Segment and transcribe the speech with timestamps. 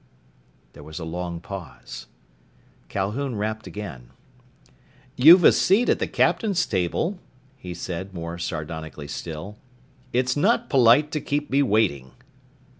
[0.73, 2.07] There was a long pause.
[2.89, 4.09] Calhoun rapped again.
[5.15, 7.19] "You've a seat at the captain's table,"
[7.55, 9.57] he said more sardonically still.
[10.11, 12.13] "It's not polite to keep me waiting!"